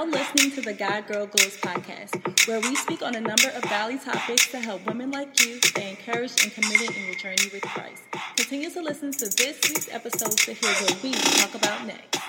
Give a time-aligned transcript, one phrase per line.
[0.00, 3.62] now listening to the God Girl Goals podcast, where we speak on a number of
[3.62, 7.62] godly topics to help women like you stay encouraged and committed in your journey with
[7.62, 8.02] Christ.
[8.36, 12.19] Continue to listen to this week's episode to hear what we talk about next.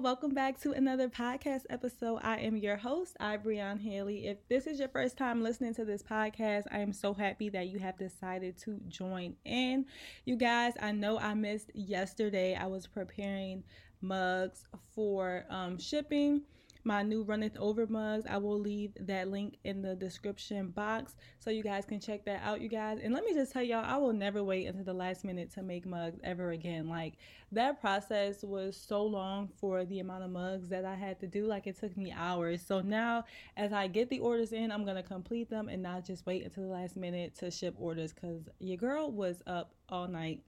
[0.00, 2.18] Welcome back to another podcast episode.
[2.22, 4.26] I am your host, I Breon Haley.
[4.26, 7.68] If this is your first time listening to this podcast, I am so happy that
[7.68, 9.86] you have decided to join in.
[10.24, 12.56] You guys, I know I missed yesterday.
[12.56, 13.62] I was preparing
[14.00, 16.42] mugs for um, shipping
[16.84, 18.26] my new runneth over mugs.
[18.28, 22.42] I will leave that link in the description box so you guys can check that
[22.42, 22.98] out you guys.
[23.02, 25.62] And let me just tell y'all i will never wait until the last minute to
[25.62, 26.88] make mugs ever again.
[26.88, 27.14] Like
[27.52, 31.46] that process was so long for the amount of mugs that i had to do.
[31.46, 32.62] Like it took me hours.
[32.62, 33.24] So now
[33.56, 36.64] as i get the orders in i'm gonna complete them and not just wait until
[36.64, 40.42] the last minute to ship orders because your girl was up all night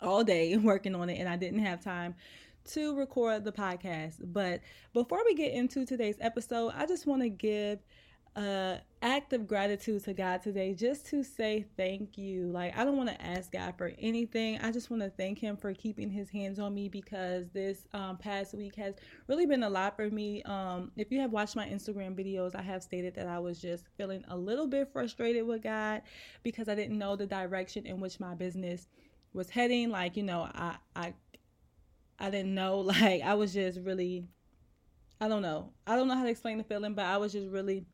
[0.00, 2.14] all day working on it and i didn't have time
[2.68, 4.16] to record the podcast.
[4.22, 4.60] But
[4.92, 7.80] before we get into today's episode, I just want to give
[8.36, 12.50] a act of gratitude to God today just to say thank you.
[12.50, 14.58] Like I don't want to ask God for anything.
[14.60, 18.16] I just want to thank him for keeping his hands on me because this um,
[18.16, 18.94] past week has
[19.26, 20.42] really been a lot for me.
[20.44, 23.84] Um, if you have watched my Instagram videos, I have stated that I was just
[23.96, 26.02] feeling a little bit frustrated with God
[26.42, 28.88] because I didn't know the direction in which my business
[29.32, 29.90] was heading.
[29.90, 31.14] Like, you know, I I
[32.18, 32.78] I didn't know.
[32.86, 34.26] Like I was just really
[35.20, 35.72] I don't know.
[35.86, 37.84] I don't know how to explain the feeling, but I was just really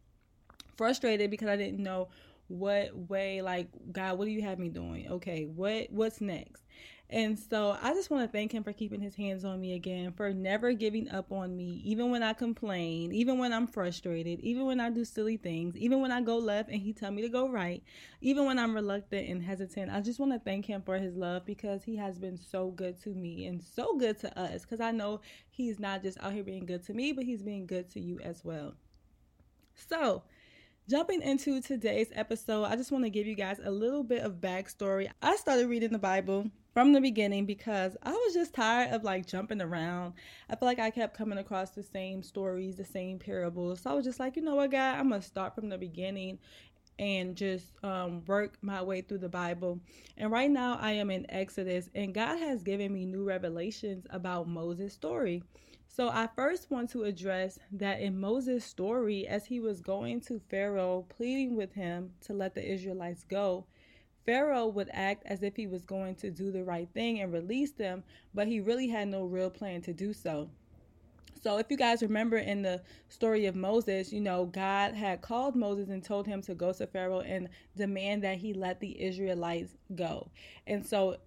[0.76, 2.08] frustrated because I didn't know
[2.48, 5.10] what way like God, what do you have me doing?
[5.12, 6.63] Okay, what what's next?
[7.10, 10.12] And so I just want to thank him for keeping his hands on me again,
[10.12, 14.64] for never giving up on me, even when I complain, even when I'm frustrated, even
[14.64, 17.28] when I do silly things, even when I go left and he tell me to
[17.28, 17.82] go right,
[18.22, 19.92] even when I'm reluctant and hesitant.
[19.92, 23.00] I just want to thank him for his love because he has been so good
[23.02, 26.42] to me and so good to us because I know he's not just out here
[26.42, 28.74] being good to me, but he's being good to you as well.
[29.74, 30.22] So,
[30.86, 34.34] Jumping into today's episode, I just want to give you guys a little bit of
[34.34, 35.10] backstory.
[35.22, 39.26] I started reading the Bible from the beginning because I was just tired of like
[39.26, 40.14] jumping around.
[40.50, 43.80] I feel like I kept coming across the same stories, the same parables.
[43.80, 46.40] So I was just like, you know what, God, I'm gonna start from the beginning
[46.98, 49.80] and just um, work my way through the Bible.
[50.16, 54.48] And right now I am in Exodus, and God has given me new revelations about
[54.48, 55.42] Moses' story.
[55.88, 60.40] So I first want to address that in Moses' story, as he was going to
[60.50, 63.66] Pharaoh, pleading with him to let the Israelites go,
[64.26, 67.72] Pharaoh would act as if he was going to do the right thing and release
[67.72, 68.02] them,
[68.32, 70.48] but he really had no real plan to do so.
[71.42, 72.80] So, if you guys remember in the
[73.10, 76.86] story of Moses, you know, God had called Moses and told him to go to
[76.86, 80.30] Pharaoh and demand that he let the Israelites go.
[80.66, 81.18] And so,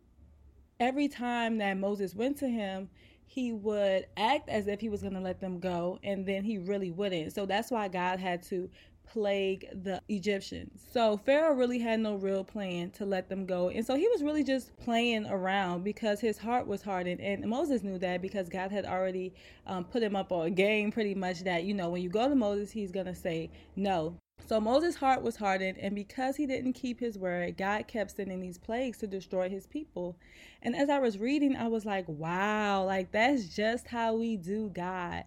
[0.80, 2.90] every time that Moses went to him,
[3.28, 6.58] he would act as if he was going to let them go and then he
[6.58, 7.34] really wouldn't.
[7.34, 8.70] So that's why God had to
[9.08, 10.86] plague the Egyptians.
[10.92, 13.70] So Pharaoh really had no real plan to let them go.
[13.70, 17.22] And so he was really just playing around because his heart was hardened.
[17.22, 19.34] And Moses knew that because God had already
[19.66, 22.28] um, put him up on a game pretty much that, you know, when you go
[22.28, 24.16] to Moses, he's going to say no.
[24.46, 28.40] So Moses' heart was hardened, and because he didn't keep his word, God kept sending
[28.40, 30.16] these plagues to destroy his people.
[30.62, 34.70] And as I was reading, I was like, wow, like that's just how we do
[34.70, 35.26] God.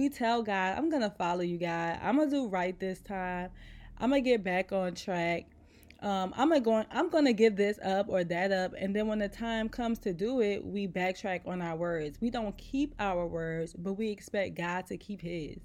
[0.00, 1.98] We tell God, I'm going to follow you, God.
[2.02, 3.50] I'm going to do right this time.
[3.98, 5.44] I'm going to get back on track
[6.02, 6.84] um, I'm gonna go.
[6.90, 10.14] I'm gonna give this up or that up, and then when the time comes to
[10.14, 12.18] do it, we backtrack on our words.
[12.22, 15.58] We don't keep our words, but we expect God to keep His.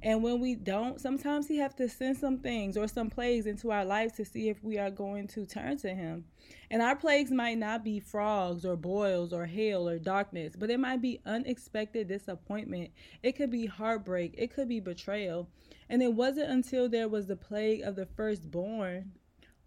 [0.00, 3.72] And when we don't, sometimes He have to send some things or some plagues into
[3.72, 6.24] our lives to see if we are going to turn to Him.
[6.70, 10.78] And our plagues might not be frogs or boils or hail or darkness, but it
[10.78, 12.92] might be unexpected disappointment.
[13.24, 14.34] It could be heartbreak.
[14.38, 15.48] It could be betrayal.
[15.88, 19.10] And it wasn't until there was the plague of the firstborn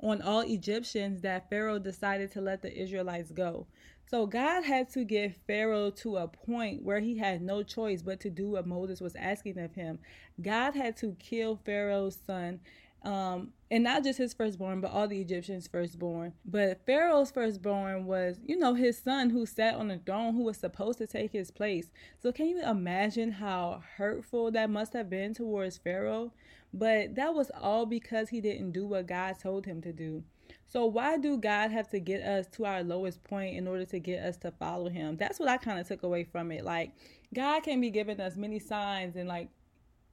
[0.04, 3.66] on all Egyptians that Pharaoh decided to let the Israelites go.
[4.06, 8.20] So God had to get Pharaoh to a point where he had no choice but
[8.20, 10.00] to do what Moses was asking of him.
[10.42, 12.60] God had to kill Pharaoh's son.
[13.04, 16.34] Um, and not just his firstborn, but all the Egyptians' firstborn.
[16.46, 20.58] But Pharaoh's firstborn was, you know, his son who sat on the throne, who was
[20.58, 21.92] supposed to take his place.
[22.22, 26.32] So, can you imagine how hurtful that must have been towards Pharaoh?
[26.74, 30.24] But that was all because he didn't do what God told him to do.
[30.66, 34.00] So why do God have to get us to our lowest point in order to
[34.00, 35.18] get us to follow him?
[35.18, 36.66] That's what I kind of took away from it.
[36.66, 36.94] Like
[37.34, 39.50] God can be giving us many signs and like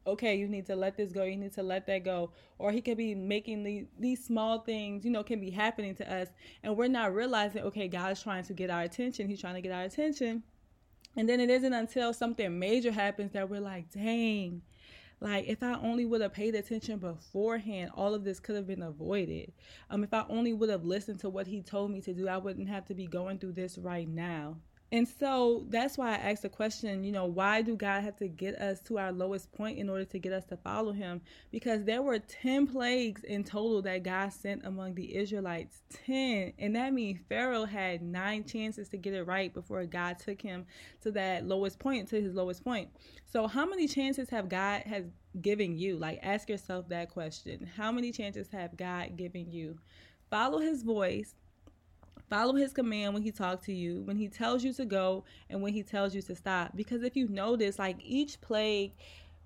[0.06, 2.30] okay, you need to let this go, you need to let that go.
[2.58, 6.12] Or he could be making the, these small things, you know, can be happening to
[6.12, 6.28] us.
[6.62, 9.28] And we're not realizing, okay, God is trying to get our attention.
[9.28, 10.42] He's trying to get our attention.
[11.16, 14.62] And then it isn't until something major happens that we're like, dang,
[15.20, 18.82] like if I only would have paid attention beforehand, all of this could have been
[18.82, 19.52] avoided.
[19.90, 22.38] Um, if I only would have listened to what he told me to do, I
[22.38, 24.56] wouldn't have to be going through this right now.
[24.92, 28.26] And so that's why I asked the question, you know, why do God have to
[28.26, 31.20] get us to our lowest point in order to get us to follow him?
[31.52, 35.82] Because there were 10 plagues in total that God sent among the Israelites.
[36.06, 36.54] 10.
[36.58, 40.66] And that means Pharaoh had nine chances to get it right before God took him
[41.02, 42.90] to that lowest point, to his lowest point.
[43.24, 45.04] So how many chances have God has
[45.40, 45.98] given you?
[45.98, 47.70] Like ask yourself that question.
[47.76, 49.78] How many chances have God given you?
[50.30, 51.34] Follow his voice
[52.30, 55.60] Follow his command when he talks to you, when he tells you to go, and
[55.60, 56.76] when he tells you to stop.
[56.76, 58.92] Because if you notice, like each plague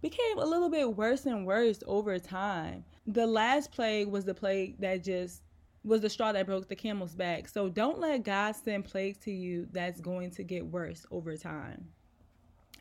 [0.03, 2.85] became a little bit worse and worse over time.
[3.07, 5.43] The last plague was the plague that just
[5.83, 7.49] was the straw that broke the camel's back.
[7.49, 11.89] So don't let God send plagues to you that's going to get worse over time.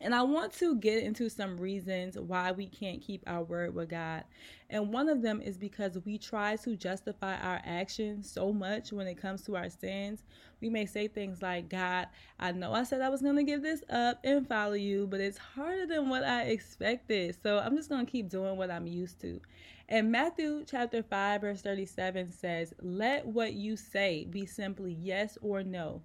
[0.02, 3.90] And I want to get into some reasons why we can't keep our word with
[3.90, 4.26] God.
[4.70, 9.08] And one of them is because we try to justify our actions so much when
[9.08, 10.24] it comes to our sins.
[10.60, 12.08] We may say things like, God,
[12.40, 15.22] I know I said I was going to give this up and follow you, but
[15.22, 17.38] it's harder than what I expected.
[17.42, 19.40] So I'm just going to keep doing what I'm used to.
[19.88, 25.64] And Matthew chapter 5, verse 37 says, Let what you say be simply yes or
[25.64, 26.02] no.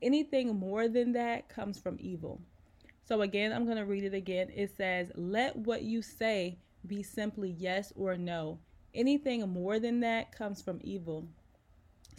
[0.00, 2.40] Anything more than that comes from evil.
[3.06, 4.50] So again, I'm going to read it again.
[4.54, 8.58] It says, Let what you say be simply yes or no.
[8.94, 11.28] Anything more than that comes from evil.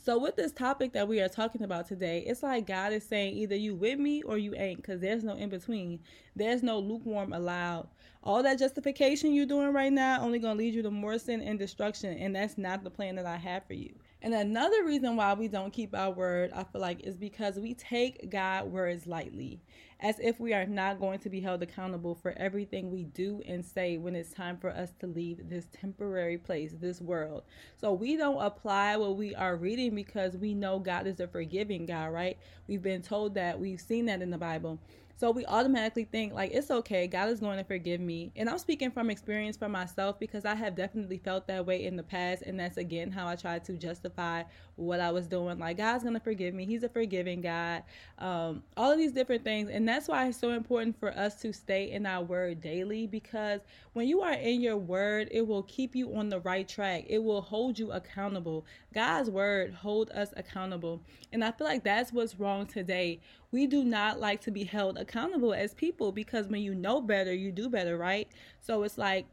[0.04, 3.36] So, with this topic that we are talking about today, it's like God is saying
[3.38, 6.00] either you with me or you ain't, because there's no in between.
[6.36, 7.88] There's no lukewarm allowed.
[8.22, 11.42] All that justification you're doing right now only going to lead you to more sin
[11.42, 13.96] and destruction, and that's not the plan that I have for you.
[14.26, 17.76] And another reason why we don't keep our word, I feel like, is because we
[17.76, 19.62] take God's words lightly,
[20.00, 23.64] as if we are not going to be held accountable for everything we do and
[23.64, 27.44] say when it's time for us to leave this temporary place, this world.
[27.80, 31.86] So we don't apply what we are reading because we know God is a forgiving
[31.86, 32.40] God, right?
[32.68, 34.80] We've been told that, we've seen that in the Bible.
[35.18, 38.34] So we automatically think like it's okay, God is going to forgive me.
[38.36, 41.96] And I'm speaking from experience for myself because I have definitely felt that way in
[41.96, 44.44] the past and that's again how I tried to justify
[44.76, 45.58] what I was doing.
[45.58, 46.66] Like God's going to forgive me.
[46.66, 47.84] He's a forgiving God.
[48.20, 49.70] Um, all of these different things.
[49.70, 53.62] And that's why it's so important for us to stay in our word daily because
[53.94, 57.06] when you are in your word, it will keep you on the right track.
[57.08, 58.66] It will hold you accountable.
[58.94, 61.02] God's word hold us accountable.
[61.32, 63.22] And I feel like that's what's wrong today
[63.56, 67.34] we do not like to be held accountable as people because when you know better,
[67.34, 68.28] you do better, right?
[68.60, 69.28] So it's like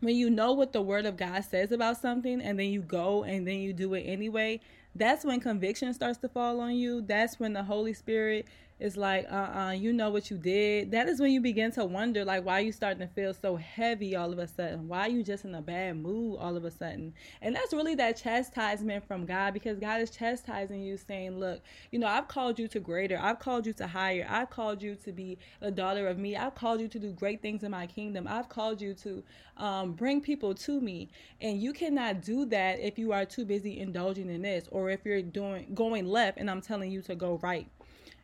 [0.00, 3.24] when you know what the word of God says about something and then you go
[3.24, 4.60] and then you do it anyway,
[4.94, 7.02] that's when conviction starts to fall on you.
[7.02, 8.46] That's when the Holy Spirit
[8.78, 10.90] it's like uh-uh you know what you did.
[10.90, 14.14] That is when you begin to wonder like why you starting to feel so heavy
[14.16, 14.88] all of a sudden.
[14.88, 17.14] Why you just in a bad mood all of a sudden?
[17.40, 21.98] And that's really that chastisement from god because god is chastising you saying look you
[21.98, 23.18] know i've called you to greater.
[23.20, 24.26] I've called you to higher.
[24.28, 26.36] I've called you to be a daughter of me.
[26.36, 28.26] I've called you to do great things in my kingdom.
[28.28, 29.22] I've called you to
[29.56, 31.08] um, bring people to me.
[31.40, 35.00] And you cannot do that if you are too busy indulging in this or if
[35.04, 37.68] you're doing going left and i'm telling you to go right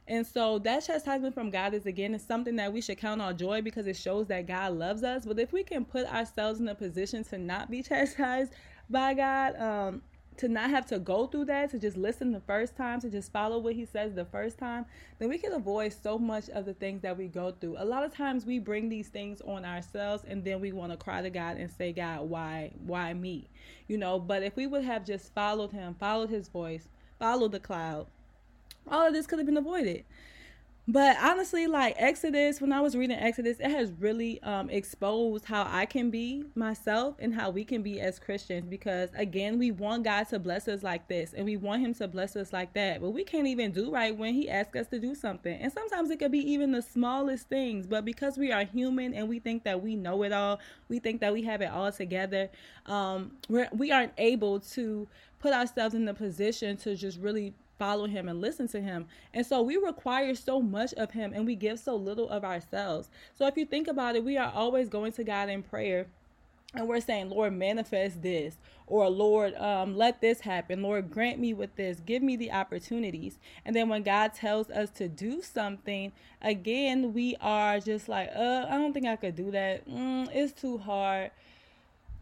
[0.09, 3.33] and so that chastisement from God is again is something that we should count our
[3.33, 5.25] joy because it shows that God loves us.
[5.25, 8.53] But if we can put ourselves in a position to not be chastised
[8.91, 10.03] by God, um,
[10.39, 13.31] to not have to go through that, to just listen the first time, to just
[13.33, 14.87] follow what he says the first time,
[15.19, 17.77] then we can avoid so much of the things that we go through.
[17.79, 20.97] A lot of times we bring these things on ourselves and then we want to
[20.97, 23.51] cry to God and say, God, why, why me?
[23.89, 27.61] You know, but if we would have just followed him, followed his voice, followed the
[27.61, 28.07] cloud,
[28.89, 30.05] all of this could have been avoided.
[30.89, 35.65] But honestly, like Exodus, when I was reading Exodus, it has really um, exposed how
[35.71, 38.67] I can be myself and how we can be as Christians.
[38.69, 42.09] Because again, we want God to bless us like this and we want Him to
[42.09, 43.01] bless us like that.
[43.01, 45.57] But we can't even do right when He asks us to do something.
[45.57, 47.87] And sometimes it could be even the smallest things.
[47.87, 50.59] But because we are human and we think that we know it all,
[50.89, 52.51] we think that we have it all together,
[52.87, 55.07] um, we're, we aren't able to
[55.39, 59.07] put ourselves in the position to just really follow him and listen to him.
[59.35, 63.11] And so we require so much of him and we give so little of ourselves.
[63.35, 66.07] So if you think about it, we are always going to God in prayer
[66.75, 70.83] and we're saying, Lord, manifest this, or Lord, um, let this happen.
[70.83, 72.01] Lord, grant me with this.
[72.01, 73.39] Give me the opportunities.
[73.65, 78.67] And then when God tells us to do something, again, we are just like, uh,
[78.71, 79.87] I don't think I could do that.
[79.87, 81.31] Mm, it's too hard.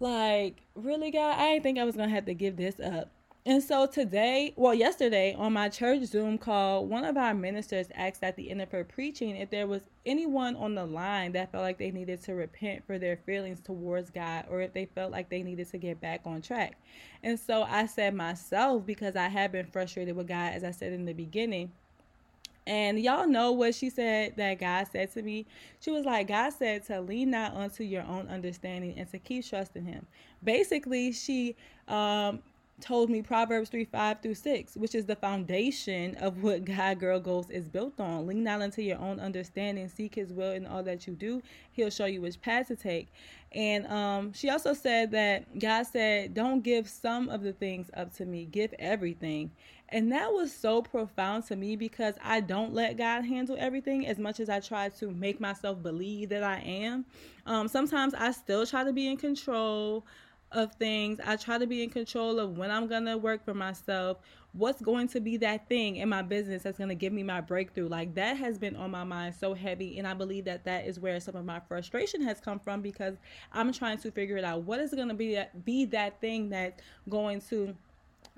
[0.01, 3.11] Like, really, God, I didn't think I was gonna have to give this up.
[3.47, 8.23] And so today, well, yesterday on my church Zoom call, one of our ministers asked
[8.23, 11.63] at the end of her preaching if there was anyone on the line that felt
[11.63, 15.31] like they needed to repent for their feelings towards God or if they felt like
[15.31, 16.77] they needed to get back on track.
[17.23, 20.93] And so I said myself, because I have been frustrated with God, as I said
[20.93, 21.73] in the beginning.
[22.67, 25.47] And y'all know what she said that God said to me.
[25.81, 29.49] She was like, God said to lean not onto your own understanding and to keep
[29.49, 30.07] trusting Him.
[30.45, 31.57] Basically, she
[31.89, 32.41] um,
[32.81, 37.21] told me Proverbs 3 5 through 6, which is the foundation of what God Girl
[37.21, 38.27] Goals is built on.
[38.27, 41.43] Lean not unto your own understanding, seek His will in all that you do.
[41.73, 43.13] He'll show you which path to take.
[43.53, 48.15] And um, she also said that God said, Don't give some of the things up
[48.15, 49.51] to me, give everything.
[49.93, 54.19] And that was so profound to me because I don't let God handle everything as
[54.19, 57.05] much as I try to make myself believe that I am.
[57.45, 60.07] Um, sometimes I still try to be in control
[60.53, 61.21] of things.
[61.25, 64.19] I try to be in control of when I'm going to work for myself,
[64.53, 67.41] what's going to be that thing in my business that's going to give me my
[67.41, 67.89] breakthrough.
[67.89, 69.99] Like that has been on my mind so heavy.
[69.99, 73.17] And I believe that that is where some of my frustration has come from because
[73.53, 74.63] I'm trying to figure it out.
[74.63, 77.77] What is going to be that, be that thing that's going to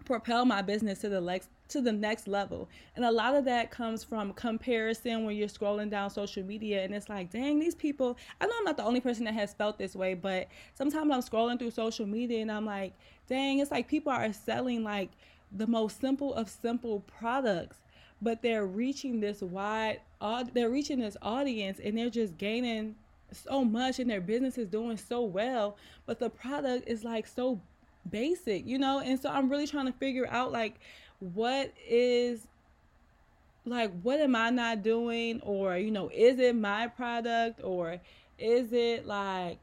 [0.05, 2.69] propel my business to the next to the next level.
[2.97, 6.95] And a lot of that comes from comparison when you're scrolling down social media and
[6.95, 9.79] it's like, dang, these people, I know I'm not the only person that has felt
[9.79, 12.95] this way, but sometimes I'm scrolling through social media and I'm like,
[13.29, 15.11] dang, it's like people are selling like
[15.51, 17.79] the most simple of simple products,
[18.21, 20.01] but they're reaching this wide
[20.53, 22.95] they're reaching this audience and they're just gaining
[23.33, 25.77] so much and their business is doing so well,
[26.07, 27.61] but the product is like so
[28.11, 29.01] basic, you know?
[29.01, 30.79] And so I'm really trying to figure out like
[31.23, 32.49] what is
[33.65, 38.01] like what am I not doing or you know, is it my product or
[38.39, 39.59] is it like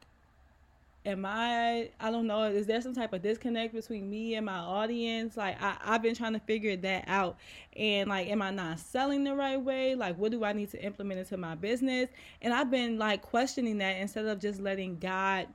[1.04, 4.56] am I I don't know, is there some type of disconnect between me and my
[4.56, 5.36] audience?
[5.36, 7.36] Like I, I've been trying to figure that out.
[7.76, 9.94] And like am I not selling the right way?
[9.94, 12.08] Like what do I need to implement into my business?
[12.40, 15.46] And I've been like questioning that instead of just letting God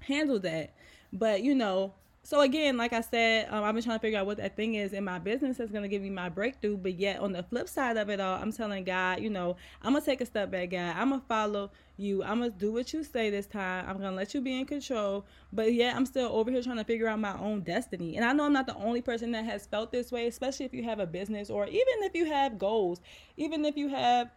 [0.00, 0.70] handle that.
[1.12, 1.92] But you know,
[2.28, 4.74] so again, like I said, um, I've been trying to figure out what that thing
[4.74, 6.76] is in my business that's going to give me my breakthrough.
[6.76, 9.94] But yet, on the flip side of it all, I'm telling God, you know, I'm
[9.94, 10.94] gonna take a step back, God.
[10.94, 12.22] I'm gonna follow you.
[12.22, 13.86] I'm gonna do what you say this time.
[13.88, 15.24] I'm gonna let you be in control.
[15.54, 18.16] But yet, I'm still over here trying to figure out my own destiny.
[18.16, 20.74] And I know I'm not the only person that has felt this way, especially if
[20.74, 23.00] you have a business or even if you have goals,
[23.38, 24.28] even if you have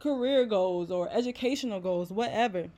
[0.00, 2.70] career goals or educational goals, whatever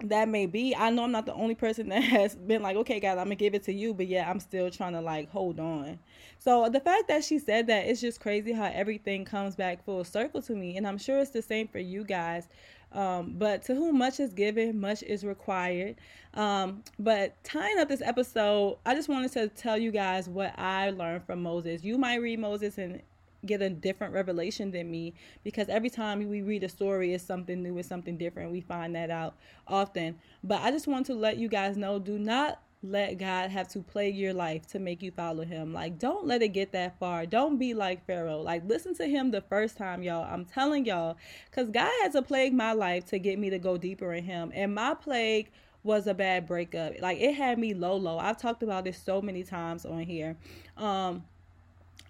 [0.00, 0.74] that may be.
[0.74, 3.36] I know I'm not the only person that has been like, okay, God, I'm gonna
[3.36, 5.98] give it to you, but yeah, I'm still trying to like hold on.
[6.38, 10.04] So the fact that she said that, it's just crazy how everything comes back full
[10.04, 12.48] circle to me, and I'm sure it's the same for you guys.
[12.92, 15.96] Um, but to whom much is given, much is required.
[16.34, 20.90] Um, but tying up this episode, I just wanted to tell you guys what I
[20.90, 21.82] learned from Moses.
[21.82, 23.02] You might read Moses and
[23.46, 27.62] get a different revelation than me because every time we read a story it's something
[27.62, 29.34] new it's something different we find that out
[29.66, 33.68] often but i just want to let you guys know do not let God have
[33.68, 35.72] to plague your life to make you follow him.
[35.72, 37.24] Like, don't let it get that far.
[37.24, 38.42] Don't be like Pharaoh.
[38.42, 40.24] Like, listen to him the first time, y'all.
[40.30, 41.16] I'm telling y'all,
[41.50, 44.52] because God has to plague my life to get me to go deeper in him.
[44.54, 45.50] And my plague
[45.82, 47.00] was a bad breakup.
[47.00, 48.18] Like, it had me low, low.
[48.18, 50.36] I've talked about this so many times on here.
[50.76, 51.24] Um,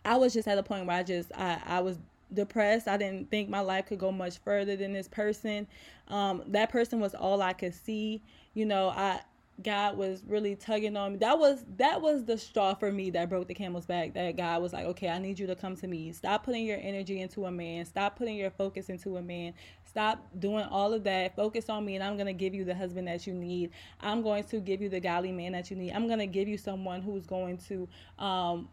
[0.05, 1.99] I was just at a point where I just I, I was
[2.33, 2.89] depressed.
[2.89, 5.67] I didn't think my life could go much further than this person.
[6.09, 8.23] Um, that person was all I could see.
[8.55, 9.21] You know, I
[9.63, 11.19] God was really tugging on me.
[11.19, 14.15] That was that was the straw for me that broke the camel's back.
[14.15, 16.13] That God was like, okay, I need you to come to me.
[16.13, 17.85] Stop putting your energy into a man.
[17.85, 19.55] Stop putting your focus into a man.
[19.85, 21.37] Stop doing all of that.
[21.37, 23.71] Focus on me, and I'm gonna give you the husband that you need.
[24.01, 25.93] I'm going to give you the godly man that you need.
[25.93, 28.69] I'm gonna give you someone who's going to um,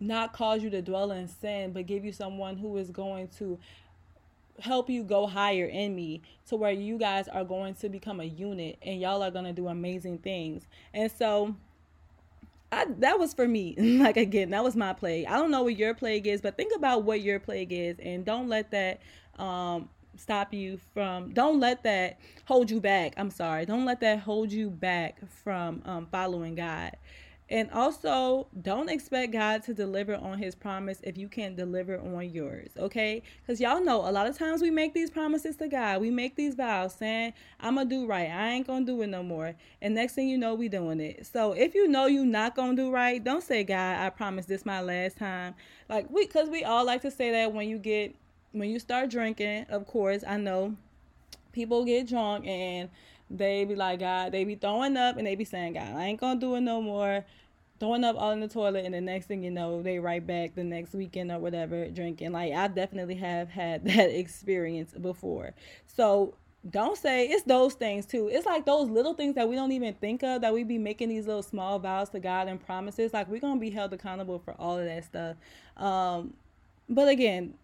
[0.00, 3.58] not cause you to dwell in sin, but give you someone who is going to
[4.60, 8.24] help you go higher in me to where you guys are going to become a
[8.24, 10.66] unit and y'all are going to do amazing things.
[10.92, 11.54] And so
[12.72, 13.74] I, that was for me.
[13.78, 15.26] like again, that was my plague.
[15.26, 18.24] I don't know what your plague is, but think about what your plague is and
[18.24, 19.00] don't let that
[19.38, 23.14] um stop you from don't let that hold you back.
[23.16, 23.64] I'm sorry.
[23.64, 26.96] Don't let that hold you back from um following God
[27.50, 32.30] And also, don't expect God to deliver on his promise if you can't deliver on
[32.30, 33.24] yours, okay?
[33.42, 36.00] Because y'all know a lot of times we make these promises to God.
[36.00, 38.30] We make these vows saying, I'm going to do right.
[38.30, 39.56] I ain't going to do it no more.
[39.82, 41.26] And next thing you know, we doing it.
[41.26, 44.46] So if you know you not going to do right, don't say, God, I promise
[44.46, 45.54] this my last time.
[45.88, 48.14] Like, we, because we all like to say that when you get,
[48.52, 50.76] when you start drinking, of course, I know
[51.52, 52.90] people get drunk and
[53.30, 56.20] they be like, God, they be throwing up and they be saying, God, I ain't
[56.20, 57.24] gonna do it no more.
[57.78, 60.54] Throwing up all in the toilet, and the next thing you know, they right back
[60.54, 62.32] the next weekend or whatever drinking.
[62.32, 65.54] Like, I definitely have had that experience before.
[65.86, 66.34] So,
[66.68, 68.28] don't say it's those things too.
[68.28, 71.08] It's like those little things that we don't even think of that we be making
[71.08, 73.14] these little small vows to God and promises.
[73.14, 75.36] Like, we're gonna be held accountable for all of that stuff.
[75.78, 76.34] Um,
[76.90, 77.54] but again,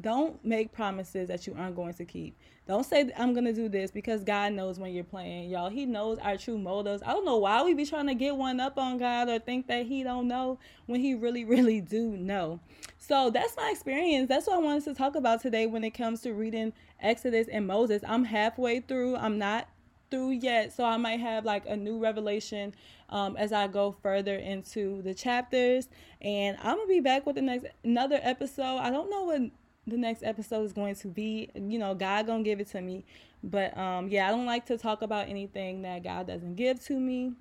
[0.00, 2.36] don't make promises that you aren't going to keep.
[2.66, 5.68] Don't say I'm gonna do this because God knows when you're playing, y'all.
[5.68, 7.02] He knows our true motives.
[7.04, 9.66] I don't know why we be trying to get one up on God or think
[9.66, 12.60] that He don't know when He really, really do know.
[12.98, 14.28] So that's my experience.
[14.28, 17.66] That's what I wanted to talk about today when it comes to reading Exodus and
[17.66, 18.02] Moses.
[18.06, 19.16] I'm halfway through.
[19.16, 19.68] I'm not
[20.12, 22.74] through yet, so I might have like a new revelation
[23.08, 25.88] um, as I go further into the chapters.
[26.20, 28.78] And I'm gonna be back with the next another episode.
[28.78, 29.40] I don't know what
[29.86, 31.50] the next episode is going to be.
[31.54, 33.04] You know, God gonna give it to me.
[33.42, 36.98] But um yeah, I don't like to talk about anything that God doesn't give to
[36.98, 37.32] me.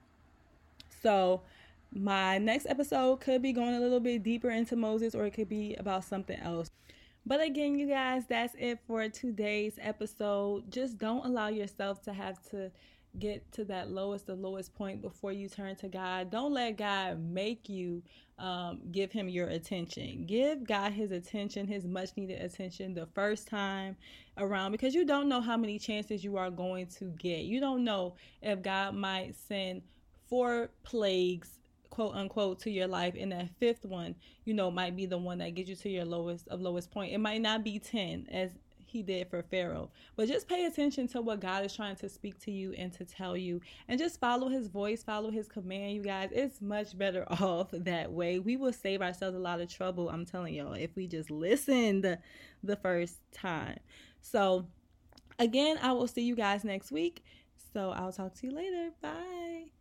[1.02, 1.42] So
[1.94, 5.50] my next episode could be going a little bit deeper into Moses or it could
[5.50, 6.72] be about something else.
[7.26, 10.72] But again, you guys, that's it for today's episode.
[10.72, 12.72] Just don't allow yourself to have to
[13.20, 16.32] get to that lowest, the lowest point before you turn to God.
[16.32, 18.02] Don't let God make you
[18.42, 20.26] um, give him your attention.
[20.26, 23.96] Give God his attention, his much needed attention the first time
[24.38, 27.42] around because you don't know how many chances you are going to get.
[27.44, 29.84] You don't know if God might send
[30.28, 31.60] four plagues
[31.92, 35.40] quote unquote to your life and that fifth one you know might be the one
[35.40, 38.52] that gets you to your lowest of lowest point it might not be 10 as
[38.92, 39.90] he did for Pharaoh.
[40.16, 43.06] But just pay attention to what God is trying to speak to you and to
[43.06, 43.62] tell you.
[43.88, 46.30] And just follow his voice, follow his command, you guys.
[46.32, 48.40] It's much better off that way.
[48.40, 52.18] We will save ourselves a lot of trouble, I'm telling y'all, if we just listened
[52.64, 53.80] the first time.
[54.22, 54.68] So,
[55.40, 57.24] again, I will see you guys next week.
[57.74, 58.92] So, I'll talk to you later.
[59.02, 59.81] Bye.